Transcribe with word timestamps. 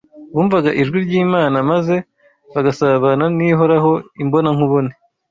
bumvaga 0.35 0.69
ijwi 0.81 0.97
ry’Imana, 1.05 1.57
maze 1.71 1.95
bagasabana 2.53 3.25
n’Ihoraho 3.37 3.91
imbona 4.23 4.49
nkubone. 4.55 4.91